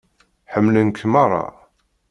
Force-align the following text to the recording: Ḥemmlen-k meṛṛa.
Ḥemmlen-k 0.53 0.99
meṛṛa. 1.11 1.45